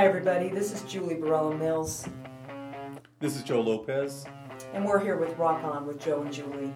Hi, 0.00 0.06
everybody. 0.06 0.48
This 0.48 0.72
is 0.72 0.80
Julie 0.90 1.16
Barella 1.16 1.58
Mills, 1.58 2.08
This 3.18 3.36
is 3.36 3.42
Joe 3.42 3.60
Lopez. 3.60 4.24
and 4.72 4.82
we're 4.82 4.98
here 4.98 5.18
with 5.18 5.36
Rock 5.36 5.62
On 5.62 5.86
with 5.86 6.00
Joe 6.00 6.22
and 6.22 6.32
Julie. 6.32 6.72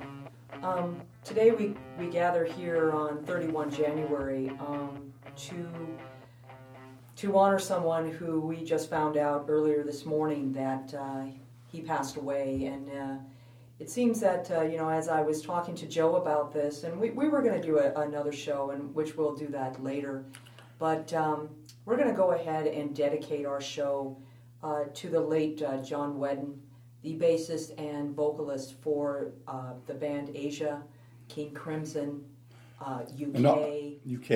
Um, 0.63 1.01
today 1.25 1.51
we, 1.51 1.75
we 1.99 2.09
gather 2.09 2.45
here 2.45 2.93
on 2.93 3.25
31 3.25 3.71
January 3.71 4.51
um, 4.61 5.11
to 5.37 5.67
to 7.17 7.39
honor 7.39 7.59
someone 7.59 8.11
who 8.11 8.43
we 8.43 8.63
just 8.63 8.91
found 8.91 9.17
out 9.17 9.47
earlier 9.49 9.83
this 9.83 10.05
morning 10.05 10.53
that 10.53 10.93
uh, 10.93 11.23
he 11.73 11.81
passed 11.81 12.19
away, 12.19 12.67
and 12.67 12.91
uh, 12.91 13.17
it 13.79 13.89
seems 13.89 14.21
that 14.21 14.51
uh, 14.51 14.61
you 14.61 14.77
know 14.77 14.91
as 14.91 15.09
I 15.09 15.23
was 15.23 15.41
talking 15.41 15.75
to 15.77 15.87
Joe 15.87 16.17
about 16.17 16.53
this, 16.53 16.85
and 16.85 17.01
we, 17.01 17.09
we 17.09 17.31
were 17.31 17.41
going 17.41 17.59
to 17.59 17.67
do 17.67 17.79
a, 17.79 17.91
another 18.03 18.33
show, 18.33 18.73
and 18.73 18.95
which 18.95 19.17
we'll 19.17 19.35
do 19.35 19.47
that 19.47 19.83
later, 19.83 20.27
but 20.79 21.13
um, 21.15 21.49
we're 21.85 21.97
going 21.97 22.09
to 22.09 22.15
go 22.15 22.33
ahead 22.33 22.67
and 22.67 22.95
dedicate 22.95 23.47
our 23.47 23.61
show 23.61 24.17
uh, 24.63 24.85
to 24.95 25.09
the 25.09 25.21
late 25.21 25.63
uh, 25.63 25.79
John 25.83 26.19
Wetton, 26.19 26.57
the 27.03 27.17
bassist 27.17 27.79
and 27.79 28.15
vocalist 28.15 28.75
for 28.81 29.33
uh, 29.47 29.75
the 29.87 29.95
band 29.95 30.31
Asia, 30.35 30.83
King 31.29 31.53
Crimson, 31.53 32.25
uh, 32.81 33.01
UK. 33.13 33.35
And 33.35 33.47
al- 33.47 33.93
UK, 34.13 34.31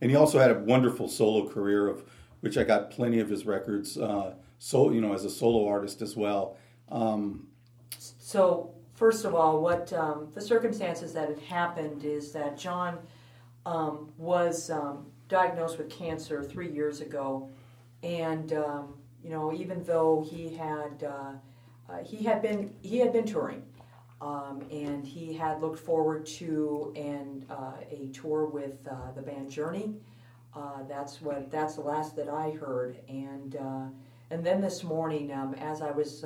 and 0.00 0.10
he 0.10 0.16
also 0.16 0.38
had 0.38 0.50
a 0.50 0.58
wonderful 0.60 1.08
solo 1.08 1.48
career 1.48 1.88
of 1.88 2.04
which 2.40 2.58
I 2.58 2.64
got 2.64 2.90
plenty 2.90 3.18
of 3.20 3.28
his 3.28 3.46
records. 3.46 3.96
Uh, 3.98 4.34
so 4.58 4.90
you 4.90 5.00
know, 5.00 5.12
as 5.12 5.24
a 5.24 5.30
solo 5.30 5.66
artist 5.68 6.02
as 6.02 6.16
well. 6.16 6.56
Um, 6.90 7.48
So, 7.98 8.74
first 8.94 9.24
of 9.24 9.34
all, 9.34 9.60
what 9.60 9.92
um, 9.92 10.28
the 10.34 10.40
circumstances 10.40 11.12
that 11.14 11.28
had 11.28 11.38
happened 11.40 12.04
is 12.04 12.32
that 12.32 12.58
John 12.58 12.98
um, 13.64 14.12
was 14.16 14.70
um, 14.70 15.06
diagnosed 15.28 15.78
with 15.78 15.90
cancer 15.90 16.42
three 16.42 16.70
years 16.70 17.00
ago, 17.00 17.48
and 18.02 18.52
um, 18.52 18.94
you 19.22 19.30
know, 19.30 19.52
even 19.52 19.82
though 19.84 20.24
he 20.28 20.54
had 20.54 21.02
uh, 21.02 21.32
uh, 21.88 21.98
he 22.04 22.24
had 22.24 22.42
been 22.42 22.72
he 22.82 22.98
had 22.98 23.12
been 23.12 23.26
touring, 23.26 23.62
um, 24.20 24.62
and 24.70 25.04
he 25.04 25.32
had 25.32 25.60
looked 25.60 25.78
forward 25.78 26.26
to 26.26 26.92
and 26.96 27.44
uh, 27.50 27.72
a 27.90 28.08
tour 28.12 28.46
with 28.46 28.86
uh, 28.90 29.12
the 29.14 29.22
band 29.22 29.50
Journey. 29.50 29.94
Uh, 30.54 30.82
that's 30.88 31.20
what 31.20 31.50
that's 31.50 31.74
the 31.74 31.82
last 31.82 32.16
that 32.16 32.28
I 32.28 32.50
heard, 32.50 32.98
and 33.08 33.56
uh, 33.56 33.86
and 34.30 34.44
then 34.44 34.60
this 34.60 34.82
morning, 34.82 35.32
um, 35.32 35.54
as 35.54 35.82
I 35.82 35.90
was 35.90 36.24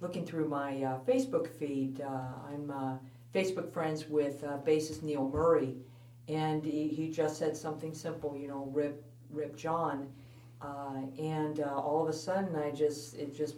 looking 0.00 0.24
through 0.24 0.48
my 0.48 0.72
Facebook 1.06 1.48
feed, 1.48 2.00
I'm 2.00 3.00
Facebook 3.34 3.72
friends 3.72 4.08
with 4.08 4.42
bassist 4.64 5.02
Neil 5.02 5.28
Murray, 5.28 5.74
and 6.28 6.64
he, 6.64 6.88
he 6.88 7.10
just 7.10 7.38
said 7.38 7.56
something 7.56 7.94
simple, 7.94 8.36
you 8.36 8.48
know, 8.48 8.70
rip 8.72 9.02
rip 9.30 9.56
John, 9.56 10.08
uh, 10.62 11.00
and 11.18 11.60
uh, 11.60 11.74
all 11.76 12.02
of 12.02 12.08
a 12.08 12.12
sudden 12.12 12.56
I 12.56 12.70
just 12.70 13.14
it 13.14 13.34
just 13.34 13.56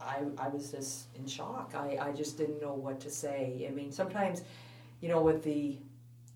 I, 0.00 0.22
I 0.38 0.48
was 0.48 0.70
just 0.70 1.06
in 1.14 1.26
shock. 1.26 1.72
I, 1.74 1.98
I 2.00 2.12
just 2.12 2.38
didn't 2.38 2.60
know 2.60 2.72
what 2.72 3.00
to 3.00 3.10
say. 3.10 3.66
I 3.68 3.72
mean, 3.72 3.92
sometimes, 3.92 4.42
you 5.00 5.08
know, 5.08 5.20
with 5.20 5.42
the 5.42 5.76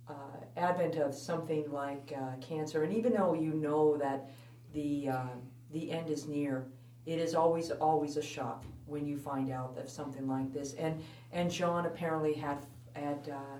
uh, 0.08 0.12
advent 0.56 0.96
of 0.96 1.14
something 1.14 1.70
like 1.72 2.12
uh, 2.16 2.36
cancer, 2.40 2.82
and 2.82 2.92
even 2.92 3.14
though 3.14 3.34
you 3.34 3.54
know 3.54 3.96
that 3.96 4.30
the 4.74 5.08
uh, 5.08 5.34
the 5.72 5.90
end 5.90 6.10
is 6.10 6.26
near, 6.26 6.66
it 7.06 7.18
is 7.18 7.34
always 7.34 7.70
always 7.70 8.16
a 8.16 8.22
shock 8.22 8.64
when 8.86 9.06
you 9.06 9.16
find 9.16 9.50
out 9.50 9.76
of 9.78 9.88
something 9.88 10.28
like 10.28 10.52
this. 10.52 10.74
And 10.74 11.02
and 11.32 11.50
John 11.50 11.86
apparently 11.86 12.34
had 12.34 12.58
had 12.94 13.30
uh, 13.32 13.58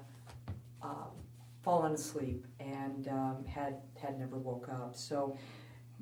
fallen 1.65 1.93
asleep 1.93 2.47
and 2.61 3.09
um, 3.09 3.45
had 3.47 3.77
had 4.01 4.19
never 4.19 4.37
woke 4.37 4.69
up. 4.69 4.95
So, 4.95 5.37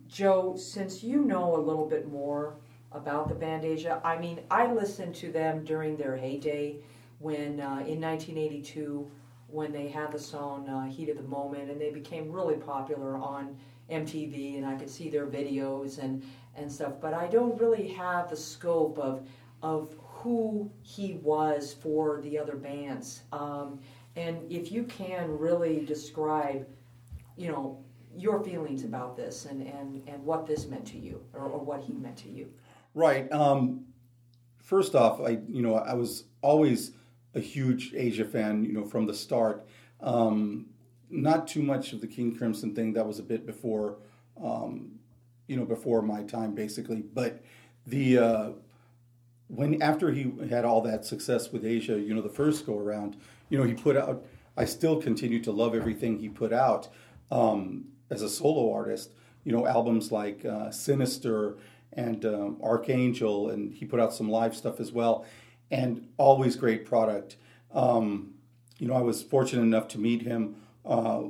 Joe, 0.08 0.56
since 0.56 1.02
you 1.02 1.24
know 1.24 1.56
a 1.56 1.62
little 1.62 1.86
bit 1.86 2.10
more 2.10 2.56
about 2.90 3.28
the 3.28 3.34
band 3.34 3.64
Asia, 3.64 4.00
I 4.04 4.18
mean, 4.18 4.40
I 4.50 4.70
listened 4.70 5.14
to 5.16 5.32
them 5.32 5.64
during 5.64 5.96
their 5.96 6.16
heyday 6.16 6.76
when 7.20 7.60
uh, 7.60 7.84
in 7.86 8.00
1982 8.00 9.08
when 9.46 9.70
they 9.70 9.88
had 9.88 10.10
the 10.10 10.18
song 10.18 10.68
uh, 10.68 10.86
"Heat 10.86 11.08
of 11.08 11.16
the 11.16 11.22
Moment" 11.22 11.70
and 11.70 11.80
they 11.80 11.90
became 11.90 12.30
really 12.30 12.56
popular 12.56 13.16
on 13.16 13.56
MTV, 13.90 14.56
and 14.56 14.66
I 14.66 14.74
could 14.74 14.90
see 14.90 15.08
their 15.08 15.26
videos 15.26 15.98
and 15.98 16.22
and 16.56 16.70
stuff. 16.70 16.94
But 17.00 17.14
I 17.14 17.28
don't 17.28 17.58
really 17.60 17.88
have 17.88 18.28
the 18.28 18.36
scope 18.36 18.98
of 18.98 19.26
of 19.62 19.94
who 20.00 20.70
he 20.82 21.14
was 21.22 21.72
for 21.72 22.20
the 22.20 22.38
other 22.38 22.56
bands. 22.56 23.22
Um, 23.32 23.80
and 24.16 24.50
if 24.50 24.70
you 24.70 24.84
can 24.84 25.38
really 25.38 25.84
describe, 25.84 26.66
you 27.36 27.48
know, 27.48 27.82
your 28.14 28.42
feelings 28.44 28.84
about 28.84 29.16
this 29.16 29.46
and, 29.46 29.62
and, 29.62 30.06
and 30.06 30.22
what 30.24 30.46
this 30.46 30.66
meant 30.66 30.86
to 30.86 30.98
you 30.98 31.22
or, 31.32 31.46
or 31.46 31.58
what 31.58 31.80
he 31.80 31.94
meant 31.94 32.16
to 32.18 32.28
you. 32.28 32.52
right. 32.94 33.30
Um, 33.32 33.86
first 34.58 34.94
off, 34.94 35.20
I 35.20 35.38
you 35.48 35.62
know 35.62 35.74
I 35.74 35.94
was 35.94 36.24
always 36.40 36.92
a 37.34 37.40
huge 37.40 37.94
Asia 37.94 38.24
fan. 38.24 38.64
You 38.64 38.72
know 38.72 38.84
from 38.84 39.06
the 39.06 39.14
start. 39.14 39.66
Um, 40.00 40.66
not 41.10 41.46
too 41.46 41.62
much 41.62 41.92
of 41.92 42.00
the 42.00 42.06
King 42.06 42.34
Crimson 42.34 42.74
thing. 42.74 42.94
That 42.94 43.06
was 43.06 43.18
a 43.18 43.22
bit 43.22 43.46
before. 43.46 43.98
Um, 44.42 44.98
you 45.46 45.56
know 45.56 45.64
before 45.64 46.02
my 46.02 46.22
time 46.22 46.54
basically, 46.54 47.02
but 47.02 47.42
the 47.86 48.18
uh, 48.18 48.50
when 49.54 49.82
after 49.82 50.10
he 50.12 50.32
had 50.48 50.64
all 50.64 50.80
that 50.80 51.04
success 51.04 51.52
with 51.52 51.64
Asia, 51.64 52.00
you 52.00 52.14
know, 52.14 52.22
the 52.22 52.28
first 52.28 52.64
go 52.64 52.78
around, 52.78 53.16
you 53.50 53.58
know, 53.58 53.64
he 53.64 53.74
put 53.74 53.96
out. 53.96 54.24
I 54.56 54.64
still 54.66 55.00
continue 55.00 55.40
to 55.44 55.52
love 55.52 55.74
everything 55.74 56.18
he 56.18 56.28
put 56.28 56.52
out 56.52 56.88
um, 57.30 57.86
as 58.10 58.22
a 58.22 58.28
solo 58.28 58.72
artist. 58.72 59.12
You 59.44 59.52
know, 59.52 59.66
albums 59.66 60.12
like 60.12 60.44
uh, 60.44 60.70
Sinister 60.70 61.56
and 61.92 62.24
um, 62.24 62.58
Archangel, 62.62 63.50
and 63.50 63.72
he 63.74 63.84
put 63.84 64.00
out 64.00 64.14
some 64.14 64.30
live 64.30 64.54
stuff 64.56 64.80
as 64.80 64.92
well, 64.92 65.26
and 65.70 66.08
always 66.16 66.56
great 66.56 66.86
product. 66.86 67.36
Um, 67.74 68.34
you 68.78 68.86
know, 68.88 68.94
I 68.94 69.00
was 69.02 69.22
fortunate 69.22 69.62
enough 69.62 69.88
to 69.88 69.98
meet 69.98 70.22
him 70.22 70.56
uh, 70.86 71.22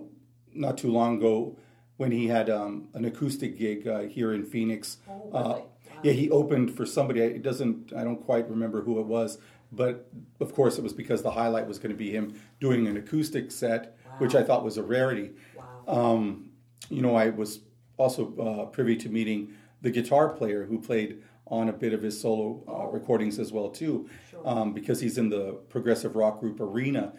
not 0.54 0.78
too 0.78 0.90
long 0.92 1.16
ago 1.16 1.56
when 1.96 2.12
he 2.12 2.28
had 2.28 2.50
um, 2.50 2.88
an 2.94 3.04
acoustic 3.04 3.58
gig 3.58 3.86
uh, 3.88 4.00
here 4.00 4.32
in 4.32 4.44
Phoenix. 4.44 4.98
Oh, 5.08 5.30
Uh, 5.32 5.48
really? 5.48 5.62
Yeah, 6.02 6.12
he 6.12 6.30
opened 6.30 6.76
for 6.76 6.86
somebody. 6.86 7.20
It 7.20 7.42
doesn't. 7.42 7.92
I 7.92 8.04
don't 8.04 8.22
quite 8.24 8.48
remember 8.48 8.82
who 8.82 9.00
it 9.00 9.06
was, 9.06 9.38
but 9.70 10.08
of 10.40 10.54
course 10.54 10.78
it 10.78 10.82
was 10.82 10.92
because 10.92 11.22
the 11.22 11.30
highlight 11.30 11.66
was 11.66 11.78
going 11.78 11.92
to 11.92 11.96
be 11.96 12.10
him 12.10 12.40
doing 12.60 12.86
an 12.86 12.96
acoustic 12.96 13.50
set, 13.50 13.96
which 14.18 14.34
I 14.34 14.42
thought 14.42 14.64
was 14.64 14.76
a 14.76 14.82
rarity. 14.82 15.30
Wow. 15.56 16.14
Um, 16.14 16.50
you 16.90 17.02
know, 17.02 17.14
I 17.16 17.30
was 17.30 17.60
also 17.96 18.36
uh, 18.36 18.66
privy 18.66 18.96
to 18.96 19.08
meeting 19.08 19.54
the 19.80 19.90
guitar 19.90 20.28
player 20.28 20.64
who 20.64 20.80
played 20.80 21.22
on 21.46 21.68
a 21.68 21.72
bit 21.72 21.92
of 21.92 22.02
his 22.02 22.18
solo 22.18 22.62
uh, 22.68 22.86
recordings 22.86 23.38
as 23.38 23.52
well 23.52 23.68
too, 23.68 24.08
um, 24.44 24.72
because 24.72 25.00
he's 25.00 25.18
in 25.18 25.28
the 25.28 25.52
progressive 25.68 26.16
rock 26.16 26.40
group 26.40 26.60
Arena, 26.60 27.12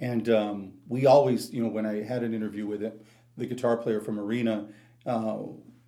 and 0.00 0.28
um, 0.28 0.72
we 0.88 1.06
always, 1.06 1.52
you 1.52 1.62
know, 1.62 1.68
when 1.68 1.86
I 1.86 2.02
had 2.02 2.22
an 2.22 2.34
interview 2.34 2.66
with 2.66 2.82
it, 2.82 3.04
the 3.36 3.46
guitar 3.46 3.76
player 3.76 4.00
from 4.00 4.18
Arena, 4.18 4.68
uh, 5.06 5.38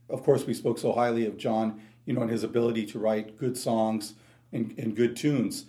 of 0.09 0.23
course, 0.23 0.47
we 0.47 0.55
spoke 0.55 0.79
so 0.79 0.93
highly 0.93 1.27
of 1.27 1.37
John, 1.37 1.81
you 2.11 2.17
know, 2.17 2.23
and 2.23 2.31
his 2.33 2.43
ability 2.43 2.85
to 2.85 2.99
write 2.99 3.37
good 3.37 3.57
songs 3.57 4.15
and, 4.53 4.75
and 4.77 4.97
good 4.97 5.15
tunes. 5.15 5.67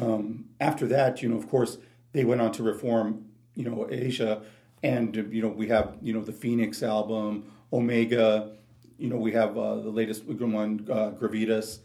Um, 0.00 0.46
after 0.58 0.86
that, 0.86 1.20
you 1.20 1.28
know, 1.28 1.36
of 1.36 1.50
course, 1.50 1.76
they 2.14 2.24
went 2.24 2.40
on 2.40 2.50
to 2.52 2.62
reform, 2.62 3.26
you 3.54 3.68
know, 3.68 3.86
Asia, 3.90 4.40
and 4.82 5.14
you 5.30 5.42
know, 5.42 5.48
we 5.48 5.68
have, 5.68 5.98
you 6.00 6.14
know, 6.14 6.22
the 6.22 6.32
Phoenix 6.32 6.82
album, 6.82 7.52
Omega, 7.74 8.52
you 8.96 9.10
know, 9.10 9.18
we 9.18 9.32
have 9.32 9.58
uh, 9.58 9.74
the 9.74 9.90
latest 9.90 10.24
one, 10.24 10.88
uh, 10.90 11.10
Gravitas, 11.10 11.80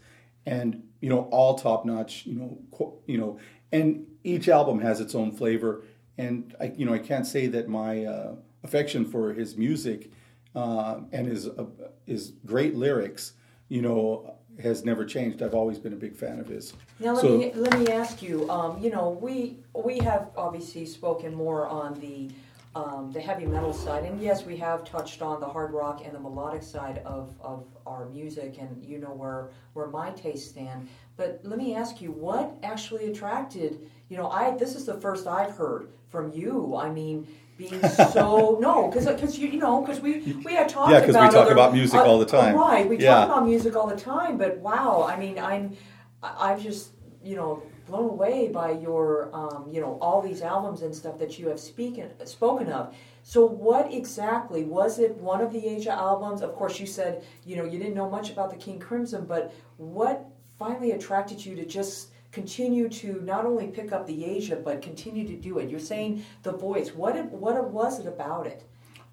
and 0.46 0.82
you 1.02 1.10
know, 1.10 1.28
all 1.30 1.58
top 1.58 1.84
notch, 1.84 2.24
you 2.24 2.38
know, 2.38 2.58
qu- 2.70 2.94
you 3.04 3.18
know, 3.18 3.38
and 3.72 4.06
each 4.24 4.48
album 4.48 4.80
has 4.80 5.00
its 5.02 5.14
own 5.14 5.32
flavor, 5.32 5.82
and 6.16 6.56
I, 6.58 6.72
you 6.74 6.86
know, 6.86 6.94
I 6.94 6.98
can't 6.98 7.26
say 7.26 7.46
that 7.48 7.68
my 7.68 8.06
uh, 8.06 8.36
affection 8.64 9.04
for 9.04 9.34
his 9.34 9.54
music 9.58 10.10
uh, 10.54 11.00
and 11.12 11.26
his 11.26 11.46
uh, 11.46 11.66
his 12.06 12.32
great 12.46 12.74
lyrics, 12.74 13.34
you 13.68 13.82
know, 13.82 14.34
has 14.62 14.84
never 14.84 15.04
changed. 15.04 15.42
I've 15.42 15.54
always 15.54 15.78
been 15.78 15.92
a 15.92 15.96
big 15.96 16.14
fan 16.14 16.38
of 16.38 16.46
his. 16.48 16.72
Now 16.98 17.12
let 17.14 17.20
So- 17.22 17.36
me 17.38 17.52
let 17.54 17.78
me 17.78 17.88
ask 17.88 18.22
you. 18.22 18.48
Um, 18.50 18.78
you 18.82 18.90
know, 18.90 19.10
we 19.10 19.58
we 19.74 19.98
have 19.98 20.30
obviously 20.36 20.86
spoken 20.86 21.34
more 21.34 21.66
on 21.66 21.94
the 22.00 22.30
um, 22.74 23.10
the 23.10 23.20
heavy 23.20 23.46
metal 23.46 23.72
side, 23.72 24.04
and 24.04 24.20
yes, 24.20 24.44
we 24.44 24.54
have 24.58 24.84
touched 24.84 25.22
on 25.22 25.40
the 25.40 25.46
hard 25.46 25.72
rock 25.72 26.02
and 26.04 26.14
the 26.14 26.20
melodic 26.20 26.62
side 26.62 26.98
of, 27.06 27.32
of 27.40 27.64
our 27.86 28.04
music, 28.10 28.58
and 28.60 28.84
you 28.84 28.98
know 28.98 29.12
where 29.14 29.48
where 29.74 29.86
my 29.88 30.10
tastes 30.10 30.48
stand. 30.50 30.88
But 31.16 31.40
let 31.42 31.58
me 31.58 31.74
ask 31.74 32.00
you, 32.02 32.12
what 32.12 32.54
actually 32.62 33.06
attracted? 33.10 33.90
You 34.10 34.18
know, 34.18 34.28
I 34.30 34.56
this 34.56 34.74
is 34.74 34.84
the 34.86 34.94
first 35.00 35.26
I've 35.26 35.56
heard 35.56 35.88
from 36.08 36.32
you. 36.32 36.76
I 36.76 36.90
mean. 36.90 37.26
Being 37.56 37.80
so 37.88 38.58
no, 38.60 38.88
because 38.88 39.06
because 39.06 39.38
you 39.38 39.48
you 39.48 39.58
know 39.58 39.80
because 39.80 40.00
we 40.00 40.20
we 40.44 40.52
had 40.52 40.68
talked 40.68 40.90
Yeah, 40.92 41.00
'cause 41.00 41.08
we 41.08 41.14
talk 41.14 41.34
other- 41.34 41.52
about 41.52 41.72
music 41.72 41.98
all 42.00 42.18
the 42.18 42.26
time. 42.26 42.54
right? 42.54 42.86
We 42.88 42.98
Yeah. 42.98 43.14
talk 43.14 43.28
about 43.30 43.46
music 43.46 43.74
all 43.74 43.86
the 43.86 43.96
time, 43.96 44.36
but 44.36 44.58
wow, 44.58 45.06
I 45.08 45.18
mean, 45.18 45.38
I'm 45.38 45.76
I- 46.22 46.50
I've 46.52 46.62
just 46.62 46.90
you 47.22 47.34
know 47.36 47.62
blown 47.86 48.10
away 48.10 48.48
by 48.48 48.72
your, 48.72 49.30
um, 49.32 49.68
you 49.70 49.80
know, 49.80 49.96
all 50.00 50.20
these 50.20 50.42
albums 50.42 50.82
and 50.82 50.92
stuff 50.92 51.18
that 51.20 51.38
you 51.38 51.48
have 51.48 51.60
speaken, 51.60 52.10
spoken 52.26 52.68
of. 52.72 52.92
So, 53.22 53.46
what 53.46 53.92
exactly 53.94 54.64
was 54.64 54.98
it? 54.98 55.16
One 55.18 55.40
of 55.40 55.52
the 55.52 55.64
Asia 55.68 55.92
albums? 55.92 56.42
Of 56.42 56.54
course, 56.56 56.78
you 56.80 56.86
said 56.86 57.22
you 57.46 57.56
know 57.56 57.64
you 57.64 57.78
didn't 57.78 57.94
know 57.94 58.10
much 58.10 58.30
about 58.30 58.50
the 58.50 58.56
King 58.56 58.78
Crimson, 58.78 59.24
but 59.24 59.52
what 59.78 60.26
finally 60.58 60.90
attracted 60.92 61.44
you 61.46 61.54
to 61.56 61.64
just 61.64 62.08
continue 62.32 62.88
to 62.88 63.20
not 63.22 63.44
only 63.44 63.68
pick 63.68 63.92
up 63.92 64.06
the 64.06 64.24
Asia 64.24 64.56
but 64.56 64.82
continue 64.82 65.26
to 65.26 65.36
do 65.36 65.58
it? 65.58 65.70
You're 65.70 65.80
saying 65.80 66.24
the 66.42 66.52
voice. 66.52 66.94
What 66.94 67.16
it, 67.16 67.26
what 67.26 67.62
was 67.70 67.98
it 68.00 68.06
about 68.06 68.46
it? 68.46 68.64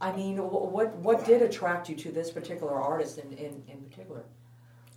I 0.02 0.12
mean, 0.12 0.38
what 0.38 0.96
what 0.98 1.26
did 1.26 1.42
attract 1.42 1.90
you 1.90 1.96
to 1.98 2.12
this 2.12 2.30
particular 2.30 2.74
artist 2.74 3.20
in, 3.20 3.32
in, 3.34 3.64
in 3.68 3.82
particular? 3.90 4.26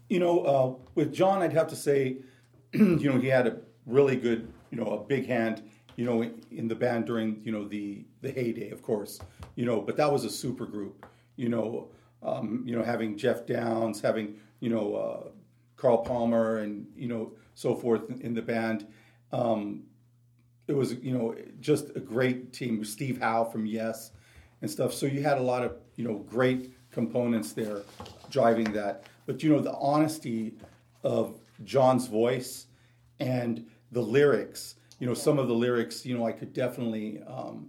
You 0.09 0.21
know, 0.21 0.41
uh, 0.41 0.75
with 0.95 1.13
John, 1.13 1.43
I'd 1.43 1.53
have 1.53 1.69
to 1.69 1.77
say, 1.77 2.19
you 2.73 3.11
know, 3.11 3.21
he 3.21 3.29
had 3.29 3.47
a 3.47 3.59
really 3.87 4.17
good, 4.17 4.53
you 4.71 4.79
know, 4.79 4.87
a 4.87 4.99
big 4.99 5.27
hand 5.27 5.63
you 5.97 6.05
know, 6.05 6.23
in 6.51 6.69
the 6.69 6.75
band 6.75 7.07
during 7.07 7.41
you 7.43 7.51
know 7.51 7.67
the 7.67 8.05
the 8.21 8.31
heyday, 8.31 8.71
of 8.71 8.83
course, 8.83 9.19
you 9.57 9.65
know, 9.65 9.81
but 9.81 9.97
that 9.97 10.13
was 10.13 10.25
a 10.25 10.31
super 10.31 10.67
group, 10.67 11.07
you 11.37 11.49
know, 11.49 11.89
um, 12.23 12.63
you 12.67 12.77
know, 12.77 12.85
having 12.85 13.17
Geoff 13.17 13.47
Downes, 13.47 14.01
having 14.01 14.37
you 14.61 14.69
know 14.69 14.95
uh, 14.95 15.29
Carl 15.77 15.99
Palmer, 15.99 16.59
and 16.59 16.87
you 16.97 17.09
know 17.09 17.33
so 17.55 17.75
forth 17.75 18.21
in 18.21 18.35
the 18.35 18.43
band. 18.43 18.87
Um, 19.33 19.85
it 20.69 20.75
was 20.75 20.95
you 20.95 21.17
know 21.17 21.35
just 21.61 21.91
a 21.97 22.01
great 22.01 22.53
team. 22.53 22.79
With 22.79 22.89
Steve 22.89 23.21
Howe 23.21 23.45
from 23.45 23.67
Yes 23.67 24.13
and 24.63 24.71
stuff. 24.71 24.93
So 24.95 25.07
you 25.07 25.23
had 25.23 25.39
a 25.39 25.43
lot 25.43 25.63
of 25.63 25.77
you 25.97 26.05
know 26.07 26.19
great 26.19 26.73
components 26.91 27.53
there 27.53 27.83
driving 28.31 28.73
that. 28.73 29.05
But 29.27 29.43
you 29.43 29.53
know 29.53 29.61
the 29.61 29.75
honesty 29.75 30.55
of 31.03 31.39
John's 31.65 32.07
voice 32.07 32.67
and 33.19 33.67
the 33.93 34.01
lyrics 34.01 34.77
you 34.99 35.07
know, 35.07 35.15
some 35.15 35.39
of 35.39 35.49
the 35.49 35.55
lyrics, 35.55 36.07
you 36.07 36.17
know, 36.17 36.27
I 36.27 36.33
could 36.33 36.53
definitely 36.53 37.21
um, 37.27 37.69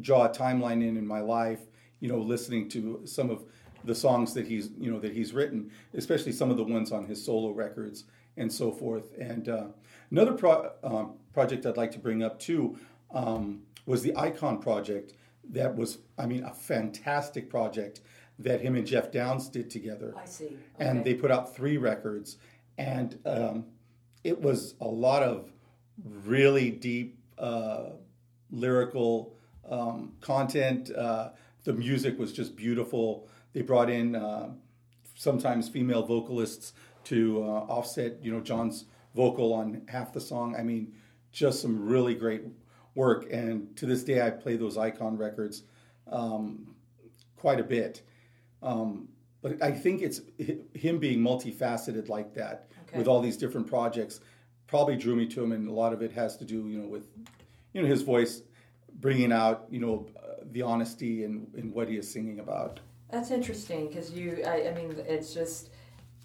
draw 0.00 0.24
a 0.24 0.28
timeline 0.28 0.82
in 0.86 0.96
in 0.96 1.06
my 1.06 1.20
life. 1.20 1.60
You 2.00 2.08
know, 2.08 2.18
listening 2.18 2.68
to 2.70 3.02
some 3.04 3.30
of 3.30 3.44
the 3.84 3.94
songs 3.94 4.34
that 4.34 4.46
he's, 4.46 4.70
you 4.78 4.90
know, 4.90 4.98
that 5.00 5.12
he's 5.12 5.32
written, 5.32 5.70
especially 5.94 6.32
some 6.32 6.50
of 6.50 6.56
the 6.56 6.64
ones 6.64 6.92
on 6.92 7.06
his 7.06 7.24
solo 7.24 7.50
records 7.50 8.04
and 8.36 8.52
so 8.52 8.70
forth. 8.70 9.12
And 9.18 9.48
uh, 9.48 9.66
another 10.10 10.32
pro- 10.32 10.70
um, 10.82 11.14
project 11.32 11.66
I'd 11.66 11.76
like 11.76 11.90
to 11.92 11.98
bring 11.98 12.22
up 12.22 12.38
too 12.38 12.78
um, 13.12 13.62
was 13.86 14.02
the 14.02 14.16
Icon 14.16 14.58
project. 14.60 15.14
That 15.50 15.74
was, 15.74 15.98
I 16.18 16.26
mean, 16.26 16.44
a 16.44 16.52
fantastic 16.52 17.48
project 17.48 18.00
that 18.38 18.60
him 18.60 18.76
and 18.76 18.86
Geoff 18.86 19.10
Downes 19.10 19.48
did 19.48 19.70
together. 19.70 20.14
I 20.16 20.24
see. 20.26 20.44
Okay. 20.44 20.56
And 20.78 21.04
they 21.04 21.14
put 21.14 21.30
out 21.30 21.54
three 21.54 21.76
records, 21.76 22.36
and 22.76 23.18
um, 23.26 23.64
it 24.22 24.40
was 24.40 24.74
a 24.80 24.86
lot 24.86 25.22
of 25.22 25.50
really 26.24 26.70
deep 26.70 27.18
uh, 27.38 27.90
lyrical 28.50 29.34
um, 29.68 30.12
content. 30.20 30.90
Uh, 30.94 31.30
the 31.64 31.72
music 31.72 32.18
was 32.18 32.32
just 32.32 32.54
beautiful. 32.56 33.28
They 33.58 33.64
brought 33.64 33.90
in 33.90 34.14
uh, 34.14 34.50
sometimes 35.16 35.68
female 35.68 36.04
vocalists 36.04 36.74
to 37.06 37.42
uh, 37.42 37.46
offset, 37.46 38.22
you 38.22 38.30
know, 38.30 38.38
John's 38.38 38.84
vocal 39.16 39.52
on 39.52 39.82
half 39.88 40.12
the 40.12 40.20
song. 40.20 40.54
I 40.56 40.62
mean, 40.62 40.94
just 41.32 41.60
some 41.60 41.88
really 41.88 42.14
great 42.14 42.42
work. 42.94 43.26
And 43.32 43.76
to 43.76 43.84
this 43.84 44.04
day, 44.04 44.24
I 44.24 44.30
play 44.30 44.56
those 44.56 44.76
icon 44.78 45.16
records 45.16 45.64
um, 46.06 46.76
quite 47.36 47.58
a 47.58 47.64
bit. 47.64 48.02
Um, 48.62 49.08
but 49.42 49.60
I 49.60 49.72
think 49.72 50.02
it's 50.02 50.20
him 50.72 51.00
being 51.00 51.18
multifaceted 51.18 52.08
like 52.08 52.34
that 52.34 52.68
okay. 52.86 52.98
with 52.98 53.08
all 53.08 53.20
these 53.20 53.36
different 53.36 53.66
projects 53.66 54.20
probably 54.68 54.94
drew 54.94 55.16
me 55.16 55.26
to 55.26 55.42
him, 55.42 55.50
and 55.50 55.66
a 55.66 55.72
lot 55.72 55.92
of 55.92 56.00
it 56.00 56.12
has 56.12 56.36
to 56.36 56.44
do, 56.44 56.68
you 56.68 56.78
know, 56.78 56.86
with 56.86 57.08
you 57.72 57.82
know 57.82 57.88
his 57.88 58.02
voice 58.02 58.42
bringing 59.00 59.32
out, 59.32 59.66
you 59.68 59.80
know, 59.80 60.06
uh, 60.16 60.44
the 60.52 60.62
honesty 60.62 61.24
and 61.24 61.52
in, 61.54 61.60
in 61.60 61.72
what 61.72 61.88
he 61.88 61.96
is 61.96 62.08
singing 62.08 62.38
about. 62.38 62.78
That's 63.10 63.30
interesting 63.30 63.88
because 63.88 64.12
you, 64.12 64.42
I, 64.46 64.68
I 64.68 64.74
mean, 64.74 64.94
it's 65.06 65.32
just 65.32 65.70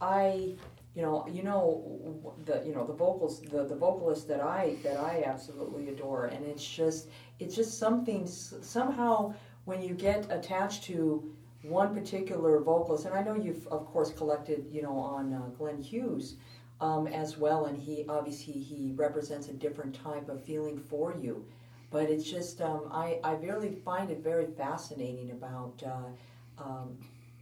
I 0.01 0.55
you 0.95 1.01
know, 1.01 1.25
you 1.27 1.41
know 1.41 2.35
the 2.45 2.61
you 2.65 2.73
know 2.73 2.85
the 2.85 2.93
vocals 2.93 3.41
the, 3.41 3.63
the 3.63 3.75
vocalist 3.75 4.27
that 4.27 4.41
I 4.41 4.75
that 4.83 4.97
I 4.97 5.23
absolutely 5.25 5.89
adore, 5.89 6.25
and 6.25 6.45
it's 6.45 6.67
just 6.67 7.07
it's 7.39 7.55
just 7.55 7.79
something 7.79 8.27
somehow 8.27 9.33
when 9.65 9.81
you 9.81 9.93
get 9.95 10.27
attached 10.29 10.83
to 10.85 11.33
one 11.63 11.95
particular 11.95 12.59
vocalist, 12.59 13.05
and 13.05 13.15
I 13.15 13.23
know 13.23 13.35
you've 13.35 13.65
of 13.67 13.85
course 13.87 14.11
collected 14.11 14.67
you 14.71 14.83
know 14.83 14.97
on 14.97 15.33
uh, 15.33 15.41
Glenn 15.57 15.81
Hughes, 15.81 16.35
um, 16.79 17.07
as 17.07 17.37
well, 17.37 17.65
and 17.65 17.77
he 17.77 18.05
obviously 18.07 18.53
he 18.53 18.91
represents 18.95 19.47
a 19.47 19.53
different 19.53 19.95
type 19.95 20.29
of 20.29 20.43
feeling 20.43 20.77
for 20.77 21.15
you. 21.15 21.45
But 21.89 22.09
it's 22.09 22.29
just 22.29 22.61
um, 22.61 22.89
I 22.91 23.19
I 23.23 23.33
really 23.33 23.71
find 23.71 24.11
it 24.11 24.19
very 24.19 24.45
fascinating 24.45 25.31
about 25.31 25.81
uh, 25.83 26.09
um, 26.57 26.97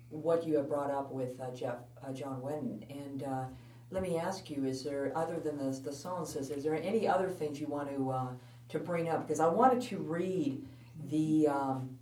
what 0.10 0.46
you 0.46 0.58
have 0.58 0.68
brought 0.68 0.92
up 0.92 1.12
with 1.12 1.40
uh, 1.40 1.52
Jeff 1.52 1.78
uh, 2.06 2.12
John 2.12 2.42
Wetton. 2.42 2.84
And 2.90 3.24
uh, 3.24 3.46
let 3.92 4.04
me 4.04 4.18
ask 4.18 4.50
you: 4.50 4.66
Is 4.66 4.84
there 4.84 5.12
other 5.16 5.40
than 5.40 5.58
the 5.58 5.72
the 5.80 5.94
song 5.94 6.26
says, 6.26 6.50
is 6.50 6.64
there 6.64 6.76
any 6.76 7.08
other 7.08 7.30
things 7.30 7.60
you 7.60 7.68
want 7.68 7.90
to 7.96 8.10
uh, 8.10 8.28
to 8.70 8.80
bring 8.80 9.10
up? 9.10 9.28
Because 9.28 9.40
I 9.40 9.48
wanted 9.48 9.82
to 9.84 9.98
read 9.98 10.66
the 11.10 11.48
um, 11.48 11.98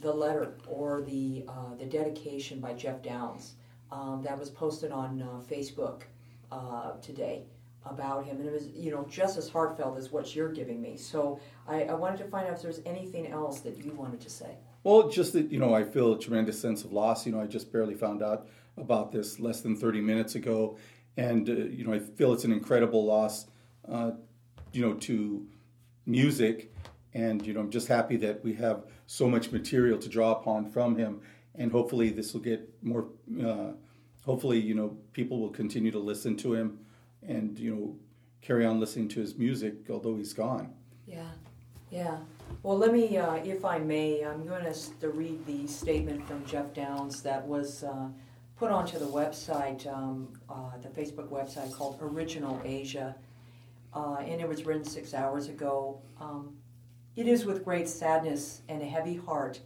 the 0.00 0.12
letter 0.12 0.54
or 0.66 1.02
the 1.02 1.44
uh, 1.48 1.74
the 1.78 1.86
dedication 1.86 2.60
by 2.60 2.74
Geoff 2.74 3.02
Downes 3.02 3.54
um, 3.90 4.22
that 4.24 4.38
was 4.38 4.50
posted 4.50 4.92
on 4.92 5.44
Facebook 5.50 6.02
uh, 6.50 6.92
today 7.02 7.44
about 7.84 8.24
him, 8.24 8.38
and 8.38 8.48
it 8.48 8.52
was 8.52 8.68
you 8.68 8.90
know 8.90 9.06
just 9.08 9.36
as 9.36 9.48
heartfelt 9.48 9.96
as 9.96 10.10
what 10.10 10.34
you're 10.34 10.52
giving 10.52 10.80
me. 10.80 10.96
So 10.96 11.40
I, 11.66 11.84
I, 11.84 11.94
wanted 11.94 12.18
to 12.18 12.24
find 12.24 12.46
out 12.46 12.54
if 12.54 12.62
there's 12.62 12.80
anything 12.84 13.28
else 13.28 13.60
that 13.60 13.84
you 13.84 13.92
wanted 13.92 14.20
to 14.20 14.30
say. 14.30 14.56
Well, 14.84 15.08
just 15.08 15.32
that 15.34 15.50
you 15.50 15.58
know 15.58 15.74
I 15.74 15.84
feel 15.84 16.12
a 16.14 16.18
tremendous 16.18 16.60
sense 16.60 16.84
of 16.84 16.92
loss. 16.92 17.26
You 17.26 17.32
know 17.32 17.40
I 17.40 17.46
just 17.46 17.72
barely 17.72 17.94
found 17.94 18.22
out 18.22 18.48
about 18.76 19.10
this 19.12 19.40
less 19.40 19.60
than 19.60 19.76
30 19.76 20.00
minutes 20.00 20.34
ago, 20.34 20.76
and 21.16 21.48
uh, 21.48 21.52
you 21.52 21.84
know 21.84 21.92
I 21.92 21.98
feel 21.98 22.32
it's 22.32 22.44
an 22.44 22.52
incredible 22.52 23.04
loss. 23.04 23.46
Uh, 23.88 24.12
you 24.72 24.82
know 24.82 24.94
to 24.94 25.46
music, 26.06 26.74
and 27.14 27.46
you 27.46 27.52
know 27.52 27.60
I'm 27.60 27.70
just 27.70 27.88
happy 27.88 28.16
that 28.18 28.44
we 28.44 28.54
have 28.54 28.84
so 29.06 29.28
much 29.28 29.50
material 29.50 29.98
to 29.98 30.08
draw 30.08 30.32
upon 30.32 30.70
from 30.70 30.96
him, 30.96 31.20
and 31.54 31.72
hopefully 31.72 32.10
this 32.10 32.32
will 32.32 32.40
get 32.40 32.68
more 32.82 33.06
uh, 33.44 33.72
hopefully, 34.28 34.60
you 34.60 34.74
know, 34.74 34.94
people 35.14 35.40
will 35.40 35.48
continue 35.48 35.90
to 35.90 35.98
listen 35.98 36.36
to 36.36 36.52
him 36.52 36.78
and, 37.26 37.58
you 37.58 37.74
know, 37.74 37.96
carry 38.42 38.66
on 38.66 38.78
listening 38.78 39.08
to 39.08 39.20
his 39.20 39.36
music, 39.36 39.74
although 39.88 40.16
he's 40.16 40.34
gone. 40.34 40.74
Yeah, 41.06 41.30
yeah. 41.90 42.18
Well, 42.62 42.76
let 42.76 42.92
me, 42.92 43.16
uh, 43.16 43.36
if 43.36 43.64
I 43.64 43.78
may, 43.78 44.24
I'm 44.24 44.46
going 44.46 44.64
to 45.00 45.08
read 45.08 45.46
the 45.46 45.66
statement 45.66 46.26
from 46.26 46.44
Geoff 46.44 46.74
Downes 46.74 47.22
that 47.22 47.46
was 47.46 47.84
uh, 47.84 48.08
put 48.56 48.70
onto 48.70 48.98
the 48.98 49.06
website, 49.06 49.86
um, 49.86 50.28
uh, 50.50 50.76
the 50.82 50.88
Facebook 50.88 51.28
website 51.28 51.72
called 51.72 51.98
Original 52.00 52.60
Asia, 52.64 53.14
uh, 53.94 54.16
and 54.20 54.40
it 54.40 54.48
was 54.48 54.66
written 54.66 54.84
six 54.84 55.14
hours 55.14 55.48
ago. 55.48 56.00
Um, 56.20 56.56
it 57.16 57.26
is 57.26 57.44
with 57.44 57.64
great 57.64 57.88
sadness 57.88 58.62
and 58.68 58.82
a 58.82 58.86
heavy 58.86 59.16
heart 59.16 59.60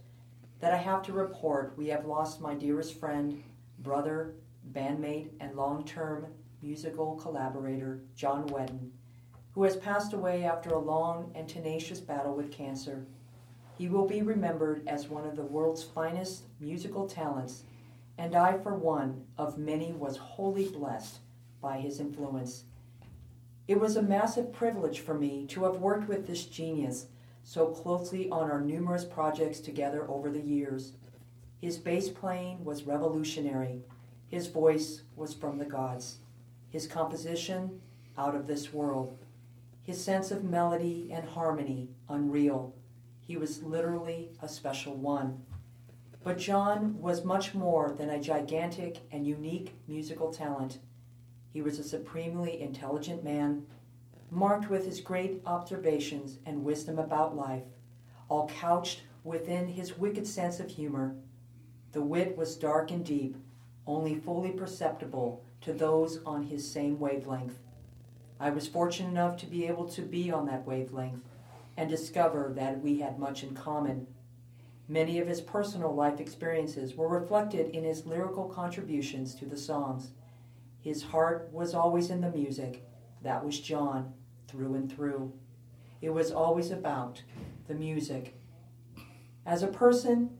that 0.59 0.73
I 0.73 0.77
have 0.77 1.01
to 1.03 1.13
report 1.13 1.73
we 1.75 1.87
have 1.87 2.05
lost 2.05 2.39
my 2.39 2.53
dearest 2.53 2.99
friend, 2.99 3.43
brother, 3.79 4.35
bandmate 4.71 5.29
and 5.39 5.55
long 5.55 5.83
term 5.83 6.27
musical 6.61 7.15
collaborator 7.15 7.99
John 8.15 8.47
Wetton, 8.47 8.91
who 9.53 9.63
has 9.63 9.75
passed 9.77 10.13
away 10.13 10.43
after 10.43 10.69
a 10.69 10.79
long 10.79 11.31
and 11.35 11.47
tenacious 11.47 11.99
battle 11.99 12.35
with 12.35 12.51
cancer. 12.51 13.05
He 13.77 13.87
will 13.87 14.07
be 14.07 14.21
remembered 14.21 14.87
as 14.87 15.07
one 15.07 15.25
of 15.25 15.35
the 15.35 15.43
world's 15.43 15.83
finest 15.83 16.43
musical 16.59 17.07
talents, 17.07 17.63
and 18.17 18.35
I, 18.35 18.57
for 18.57 18.75
one 18.75 19.25
of 19.37 19.57
many, 19.57 19.91
was 19.91 20.17
wholly 20.17 20.69
blessed 20.69 21.19
by 21.61 21.79
his 21.79 21.99
influence. 21.99 22.63
It 23.67 23.79
was 23.79 23.95
a 23.95 24.01
massive 24.01 24.51
privilege 24.51 24.99
for 24.99 25.13
me 25.13 25.45
to 25.47 25.63
have 25.63 25.77
worked 25.77 26.07
with 26.07 26.27
this 26.27 26.45
genius 26.45 27.07
so 27.43 27.67
closely 27.67 28.29
on 28.29 28.49
our 28.49 28.61
numerous 28.61 29.05
projects 29.05 29.59
together 29.59 30.09
over 30.09 30.29
the 30.29 30.41
years. 30.41 30.93
His 31.61 31.77
bass 31.77 32.09
playing 32.09 32.63
was 32.63 32.83
revolutionary 32.83 33.81
his 34.33 34.47
voice 34.47 35.03
was 35.15 35.31
from 35.35 35.59
the 35.59 35.65
gods, 35.65 36.17
his 36.71 36.87
composition 36.87 37.79
out 38.17 38.33
of 38.33 38.47
this 38.47 38.73
world, 38.73 39.15
his 39.83 40.01
sense 40.01 40.31
of 40.31 40.45
melody 40.45 41.09
and 41.11 41.27
harmony 41.27 41.89
unreal. 42.07 42.73
He 43.19 43.35
was 43.35 43.61
literally 43.61 44.31
a 44.41 44.47
special 44.47 44.95
one. 44.95 45.43
But 46.23 46.37
John 46.37 46.99
was 47.01 47.25
much 47.25 47.53
more 47.53 47.91
than 47.91 48.09
a 48.09 48.21
gigantic 48.21 48.99
and 49.11 49.27
unique 49.27 49.75
musical 49.85 50.31
talent. 50.31 50.79
He 51.51 51.61
was 51.61 51.79
a 51.79 51.83
supremely 51.83 52.61
intelligent 52.61 53.25
man, 53.25 53.65
marked 54.31 54.69
with 54.69 54.85
his 54.85 55.01
great 55.01 55.41
observations 55.45 56.39
and 56.45 56.63
wisdom 56.63 56.97
about 56.97 57.35
life, 57.35 57.63
all 58.29 58.47
couched 58.47 59.01
within 59.25 59.67
his 59.67 59.97
wicked 59.97 60.25
sense 60.25 60.61
of 60.61 60.69
humor. 60.69 61.13
The 61.91 62.01
wit 62.01 62.37
was 62.37 62.55
dark 62.55 62.89
and 62.89 63.05
deep, 63.05 63.35
only 63.85 64.15
fully 64.15 64.51
perceptible 64.51 65.43
to 65.61 65.73
those 65.73 66.23
on 66.25 66.43
his 66.43 66.69
same 66.69 66.99
wavelength. 66.99 67.59
I 68.43 68.49
was 68.49 68.67
fortunate 68.67 69.07
enough 69.07 69.37
to 69.37 69.45
be 69.45 69.67
able 69.67 69.87
to 69.87 70.01
be 70.01 70.29
on 70.29 70.47
that 70.47 70.67
wavelength 70.67 71.23
and 71.77 71.89
discover 71.89 72.51
that 72.57 72.81
we 72.81 72.99
had 72.99 73.17
much 73.17 73.41
in 73.41 73.55
common. 73.55 74.05
Many 74.89 75.17
of 75.19 75.29
his 75.29 75.39
personal 75.39 75.95
life 75.95 76.19
experiences 76.19 76.93
were 76.93 77.07
reflected 77.07 77.73
in 77.73 77.85
his 77.85 78.05
lyrical 78.05 78.49
contributions 78.49 79.33
to 79.35 79.45
the 79.45 79.55
songs. 79.55 80.11
His 80.81 81.03
heart 81.03 81.51
was 81.53 81.73
always 81.73 82.09
in 82.09 82.19
the 82.19 82.31
music. 82.31 82.85
That 83.21 83.45
was 83.45 83.61
John, 83.61 84.13
through 84.49 84.75
and 84.75 84.91
through. 84.91 85.31
It 86.01 86.09
was 86.09 86.29
always 86.29 86.69
about 86.69 87.23
the 87.69 87.75
music. 87.75 88.35
As 89.45 89.63
a 89.63 89.67
person, 89.67 90.31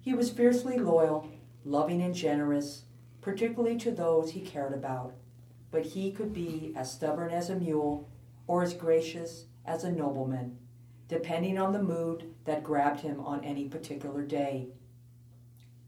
he 0.00 0.14
was 0.14 0.30
fiercely 0.30 0.78
loyal, 0.78 1.28
loving, 1.66 2.00
and 2.00 2.14
generous, 2.14 2.84
particularly 3.20 3.76
to 3.80 3.90
those 3.90 4.30
he 4.30 4.40
cared 4.40 4.72
about. 4.72 5.12
But 5.70 5.86
he 5.86 6.10
could 6.12 6.32
be 6.32 6.72
as 6.76 6.92
stubborn 6.92 7.30
as 7.30 7.50
a 7.50 7.56
mule 7.56 8.08
or 8.46 8.62
as 8.62 8.74
gracious 8.74 9.46
as 9.64 9.84
a 9.84 9.92
nobleman 9.92 10.58
depending 11.10 11.58
on 11.58 11.72
the 11.72 11.82
mood 11.82 12.32
that 12.44 12.62
grabbed 12.62 13.00
him 13.00 13.18
on 13.18 13.44
any 13.44 13.68
particular 13.68 14.22
day. 14.22 14.68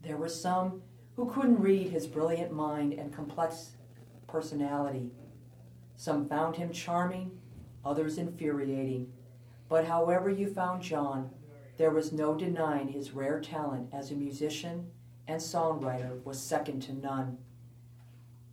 There 0.01 0.17
were 0.17 0.27
some 0.27 0.81
who 1.15 1.31
couldn't 1.31 1.61
read 1.61 1.89
his 1.89 2.07
brilliant 2.07 2.51
mind 2.51 2.91
and 2.91 3.13
complex 3.13 3.77
personality. 4.27 5.11
Some 5.95 6.27
found 6.27 6.57
him 6.57 6.73
charming, 6.73 7.31
others 7.85 8.17
infuriating. 8.17 9.13
But 9.69 9.85
however 9.85 10.29
you 10.29 10.53
found 10.53 10.83
John, 10.83 11.29
there 11.77 11.91
was 11.91 12.11
no 12.11 12.35
denying 12.35 12.89
his 12.89 13.11
rare 13.11 13.39
talent 13.39 13.87
as 13.93 14.11
a 14.11 14.15
musician 14.15 14.91
and 15.25 15.39
songwriter 15.39 16.21
was 16.25 16.37
second 16.37 16.81
to 16.81 16.93
none. 16.93 17.37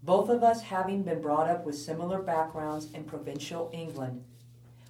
Both 0.02 0.30
of 0.30 0.42
us 0.42 0.62
having 0.62 1.02
been 1.02 1.20
brought 1.20 1.48
up 1.48 1.66
with 1.66 1.76
similar 1.76 2.22
backgrounds 2.22 2.90
in 2.92 3.04
provincial 3.04 3.70
England, 3.72 4.24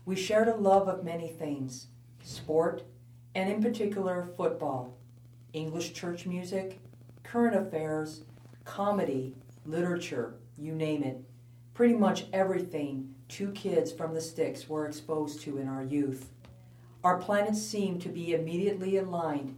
we 0.05 0.15
shared 0.15 0.47
a 0.49 0.55
love 0.55 0.87
of 0.89 1.05
many 1.05 1.29
things 1.29 1.89
sport, 2.23 2.85
and 3.35 3.51
in 3.51 3.63
particular, 3.63 4.31
football, 4.37 4.97
English 5.53 5.95
church 5.95 6.27
music, 6.27 6.81
current 7.25 7.57
affairs, 7.57 8.23
comedy, 8.65 9.35
literature, 9.65 10.35
you 10.57 10.73
name 10.73 11.03
it. 11.03 11.21
Pretty 11.75 11.95
much 11.95 12.27
everything 12.33 13.15
two 13.29 13.51
kids 13.53 13.91
from 13.91 14.15
the 14.15 14.21
sticks 14.21 14.69
were 14.69 14.87
exposed 14.87 15.41
to 15.41 15.59
in 15.59 15.67
our 15.67 15.83
youth. 15.83 16.31
Our 17.03 17.19
planets 17.19 17.63
seemed 17.63 18.03
to 18.03 18.09
be 18.11 18.35
immediately 18.35 18.97
aligned 18.99 19.57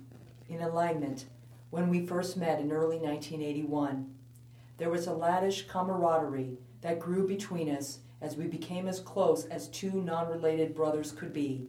in 0.48 0.60
alignment 0.62 1.26
when 1.70 1.88
we 1.88 2.06
first 2.06 2.36
met 2.36 2.60
in 2.60 2.70
early 2.70 2.98
1981. 2.98 4.14
There 4.82 4.90
was 4.90 5.06
a 5.06 5.14
laddish 5.14 5.68
camaraderie 5.68 6.58
that 6.80 6.98
grew 6.98 7.24
between 7.24 7.70
us 7.70 8.00
as 8.20 8.36
we 8.36 8.48
became 8.48 8.88
as 8.88 8.98
close 8.98 9.44
as 9.44 9.68
two 9.68 10.02
non 10.02 10.28
related 10.28 10.74
brothers 10.74 11.12
could 11.12 11.32
be. 11.32 11.68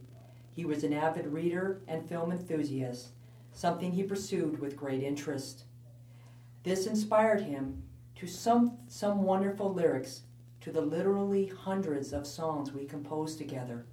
He 0.56 0.66
was 0.66 0.84
an 0.84 0.94
avid 0.94 1.28
reader 1.28 1.84
and 1.88 2.10
film 2.10 2.32
enthusiast, 2.32 3.10
something 3.52 3.92
he 3.92 4.02
pursued 4.02 4.60
with 4.60 4.76
great 4.76 5.04
interest. 5.04 5.66
This 6.64 6.88
inspired 6.88 7.42
him 7.42 7.84
to 8.16 8.26
some, 8.26 8.80
some 8.88 9.22
wonderful 9.22 9.72
lyrics 9.72 10.24
to 10.62 10.72
the 10.72 10.82
literally 10.82 11.46
hundreds 11.46 12.14
of 12.14 12.26
songs 12.26 12.72
we 12.72 12.84
composed 12.84 13.38
together. 13.38 13.86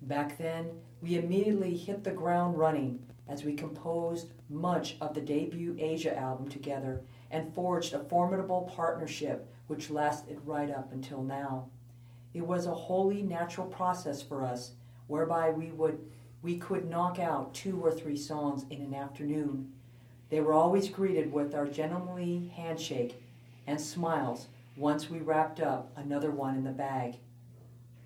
Back 0.00 0.38
then, 0.38 0.70
we 1.02 1.18
immediately 1.18 1.76
hit 1.76 2.02
the 2.02 2.12
ground 2.12 2.56
running 2.56 3.00
as 3.28 3.44
we 3.44 3.52
composed 3.52 4.32
much 4.48 4.96
of 5.02 5.12
the 5.12 5.20
debut 5.20 5.76
Asia 5.78 6.18
album 6.18 6.48
together 6.48 7.02
and 7.34 7.52
forged 7.52 7.92
a 7.92 7.98
formidable 7.98 8.70
partnership 8.76 9.52
which 9.66 9.90
lasted 9.90 10.38
right 10.44 10.70
up 10.70 10.92
until 10.92 11.20
now. 11.20 11.66
It 12.32 12.46
was 12.46 12.66
a 12.66 12.74
wholly 12.74 13.22
natural 13.22 13.66
process 13.66 14.22
for 14.22 14.44
us, 14.44 14.74
whereby 15.08 15.50
we 15.50 15.72
would 15.72 15.98
we 16.42 16.58
could 16.58 16.88
knock 16.88 17.18
out 17.18 17.52
two 17.52 17.80
or 17.80 17.90
three 17.90 18.16
songs 18.16 18.66
in 18.70 18.82
an 18.82 18.94
afternoon. 18.94 19.72
They 20.30 20.40
were 20.40 20.52
always 20.52 20.88
greeted 20.88 21.32
with 21.32 21.56
our 21.56 21.66
gentlemanly 21.66 22.52
handshake 22.54 23.20
and 23.66 23.80
smiles 23.80 24.46
once 24.76 25.10
we 25.10 25.18
wrapped 25.18 25.58
up 25.58 25.90
another 25.96 26.30
one 26.30 26.54
in 26.54 26.62
the 26.62 26.70
bag. 26.70 27.16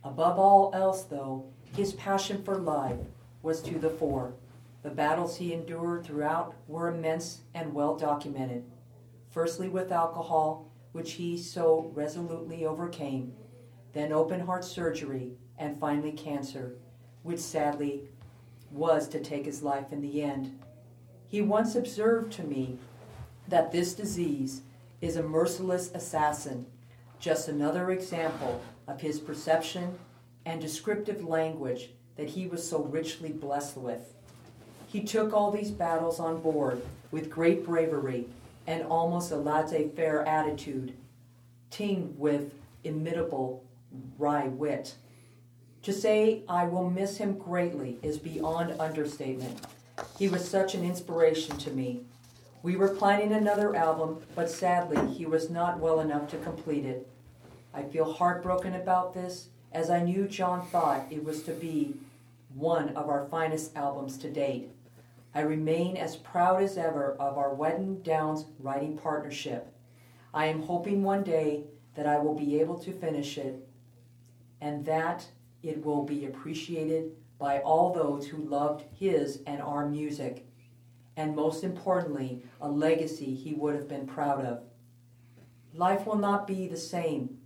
Above 0.04 0.38
all 0.38 0.70
else, 0.72 1.02
though, 1.02 1.44
his 1.76 1.92
passion 1.94 2.42
for 2.42 2.56
life 2.56 3.00
was 3.42 3.60
to 3.62 3.78
the 3.78 3.90
fore. 3.90 4.32
The 4.82 4.90
battles 4.90 5.36
he 5.36 5.52
endured 5.52 6.06
throughout 6.06 6.54
were 6.66 6.88
immense 6.88 7.40
and 7.52 7.74
well 7.74 7.94
documented. 7.96 8.64
Firstly, 9.30 9.68
with 9.68 9.92
alcohol, 9.92 10.70
which 10.92 11.12
he 11.12 11.36
so 11.36 11.90
resolutely 11.94 12.64
overcame, 12.64 13.32
then 13.92 14.12
open 14.12 14.40
heart 14.40 14.64
surgery, 14.64 15.32
and 15.58 15.78
finally 15.78 16.12
cancer, 16.12 16.76
which 17.22 17.40
sadly 17.40 18.04
was 18.70 19.08
to 19.08 19.20
take 19.20 19.44
his 19.44 19.62
life 19.62 19.92
in 19.92 20.00
the 20.00 20.22
end. 20.22 20.58
He 21.26 21.42
once 21.42 21.74
observed 21.74 22.32
to 22.34 22.42
me 22.42 22.78
that 23.48 23.72
this 23.72 23.94
disease 23.94 24.62
is 25.00 25.16
a 25.16 25.22
merciless 25.22 25.90
assassin, 25.94 26.66
just 27.18 27.48
another 27.48 27.90
example 27.90 28.60
of 28.86 29.00
his 29.00 29.18
perception 29.18 29.98
and 30.46 30.60
descriptive 30.60 31.24
language 31.24 31.90
that 32.16 32.30
he 32.30 32.46
was 32.46 32.66
so 32.68 32.82
richly 32.84 33.30
blessed 33.30 33.76
with. 33.76 34.14
He 34.86 35.02
took 35.02 35.32
all 35.32 35.50
these 35.50 35.70
battles 35.70 36.18
on 36.18 36.40
board 36.40 36.82
with 37.10 37.30
great 37.30 37.64
bravery 37.64 38.26
and 38.68 38.84
almost 38.84 39.32
a 39.32 39.36
laissez 39.36 39.88
faire 39.96 40.28
attitude, 40.28 40.92
tinged 41.70 42.18
with 42.18 42.52
imitable 42.84 43.64
wry 44.18 44.46
wit. 44.46 44.94
To 45.84 45.92
say 45.92 46.42
I 46.46 46.66
will 46.66 46.90
miss 46.90 47.16
him 47.16 47.38
greatly 47.38 47.98
is 48.02 48.18
beyond 48.18 48.78
understatement. 48.78 49.66
He 50.18 50.28
was 50.28 50.46
such 50.46 50.74
an 50.74 50.84
inspiration 50.84 51.56
to 51.56 51.70
me. 51.70 52.02
We 52.62 52.76
were 52.76 52.94
planning 52.94 53.32
another 53.32 53.74
album, 53.74 54.20
but 54.34 54.50
sadly, 54.50 55.14
he 55.14 55.24
was 55.24 55.48
not 55.48 55.78
well 55.78 56.00
enough 56.00 56.28
to 56.30 56.36
complete 56.36 56.84
it. 56.84 57.08
I 57.72 57.84
feel 57.84 58.12
heartbroken 58.12 58.74
about 58.74 59.14
this, 59.14 59.48
as 59.72 59.88
I 59.88 60.02
knew 60.02 60.28
John 60.28 60.66
thought 60.66 61.06
it 61.10 61.24
was 61.24 61.42
to 61.44 61.52
be 61.52 61.94
one 62.54 62.90
of 62.90 63.08
our 63.08 63.26
finest 63.30 63.74
albums 63.74 64.18
to 64.18 64.30
date. 64.30 64.68
I 65.34 65.40
remain 65.40 65.96
as 65.96 66.16
proud 66.16 66.62
as 66.62 66.76
ever 66.76 67.14
of 67.20 67.36
our 67.36 67.54
Wetton 67.54 68.02
Downes 68.02 68.46
writing 68.58 68.96
partnership. 68.96 69.72
I 70.32 70.46
am 70.46 70.62
hoping 70.62 71.02
one 71.02 71.22
day 71.22 71.64
that 71.94 72.06
I 72.06 72.18
will 72.18 72.34
be 72.34 72.60
able 72.60 72.78
to 72.78 72.92
finish 72.92 73.38
it 73.38 73.68
and 74.60 74.84
that 74.86 75.26
it 75.62 75.84
will 75.84 76.04
be 76.04 76.26
appreciated 76.26 77.12
by 77.38 77.60
all 77.60 77.92
those 77.92 78.26
who 78.26 78.48
loved 78.48 78.84
his 78.98 79.40
and 79.46 79.62
our 79.62 79.88
music, 79.88 80.46
and 81.16 81.36
most 81.36 81.62
importantly, 81.62 82.42
a 82.60 82.68
legacy 82.68 83.34
he 83.34 83.54
would 83.54 83.74
have 83.74 83.88
been 83.88 84.06
proud 84.06 84.44
of. 84.44 84.62
Life 85.74 86.06
will 86.06 86.18
not 86.18 86.46
be 86.46 86.66
the 86.66 86.76
same 86.76 87.38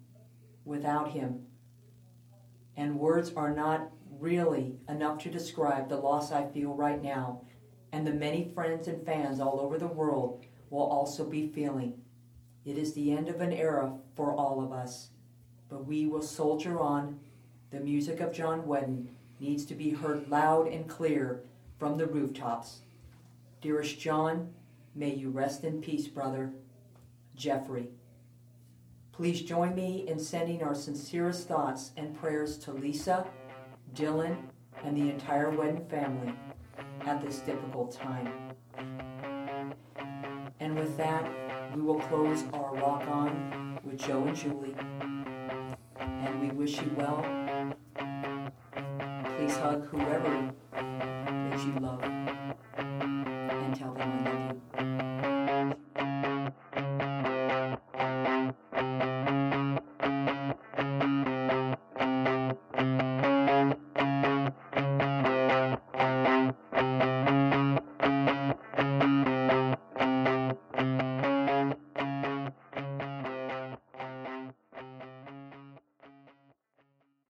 without 0.65 1.11
him, 1.11 1.47
and 2.77 2.99
words 2.99 3.33
are 3.35 3.55
not 3.55 3.91
really 4.19 4.77
enough 4.89 5.19
to 5.19 5.31
describe 5.31 5.89
the 5.89 5.97
loss 5.97 6.33
I 6.33 6.47
feel 6.47 6.73
right 6.73 7.03
now, 7.03 7.43
and 7.93 8.07
the 8.07 8.13
many 8.13 8.51
friends 8.55 8.89
and 8.89 9.05
fans 9.05 9.41
all 9.41 9.61
over 9.61 9.79
the 9.79 9.87
world 9.87 10.45
will 10.71 10.83
also 10.83 11.25
be 11.25 11.49
feeling. 11.49 12.01
It 12.65 12.79
is 12.79 12.93
the 12.93 13.13
end 13.13 13.29
of 13.29 13.41
an 13.41 13.53
era 13.53 13.93
for 14.17 14.33
all 14.33 14.63
of 14.65 14.73
us 14.73 15.11
but 15.73 15.87
we 15.87 16.07
will 16.07 16.23
soldier 16.23 16.79
on. 16.79 17.19
The 17.71 17.81
music 17.81 18.21
of 18.21 18.35
John 18.35 18.63
Wetton 18.65 19.07
needs 19.41 19.65
to 19.65 19.75
be 19.75 19.91
heard 19.91 20.29
loud 20.29 20.69
and 20.69 20.87
clear 20.87 21.41
from 21.79 21.97
the 21.97 22.07
rooftops. 22.07 22.83
Dearest 23.63 23.99
John, 23.99 24.53
may 24.95 25.15
you 25.15 25.31
rest 25.31 25.65
in 25.65 25.81
peace, 25.81 26.07
brother. 26.07 26.53
Jeffrey. 27.35 27.89
Please 29.13 29.41
join 29.41 29.75
me 29.75 30.07
in 30.07 30.19
sending 30.19 30.63
our 30.63 30.75
sincerest 30.75 31.49
thoughts 31.49 31.93
and 31.97 32.21
prayers 32.21 32.59
to 32.59 32.73
Lisa, 32.73 33.27
Dylan, 33.95 34.37
and 34.85 34.95
the 34.95 35.09
entire 35.09 35.51
Wetton 35.51 35.89
family 35.89 36.35
at 37.07 37.21
this 37.21 37.39
difficult 37.41 37.93
time. 37.93 38.33
And 40.61 40.79
with 40.79 40.97
that, 40.97 41.29
we 41.75 41.83
will 41.83 41.99
close 41.99 42.45
our 42.53 42.75
Rock 42.75 43.07
On 43.09 43.79
with 43.85 43.99
Joe 43.99 44.25
and 44.25 44.37
Julie 44.37 44.77
and 45.99 46.41
we 46.41 46.51
wish 46.51 46.81
you 46.81 46.91
well. 46.97 47.25
Please 49.37 49.57
hug 49.57 49.87
whoever 49.87 50.53
that 50.73 51.67
you 51.67 51.73
love 51.81 52.03
and 52.05 53.77
tell 53.77 53.95
them 53.95 54.11
I 54.11 54.31
love 54.31 54.57
you. 54.81 55.02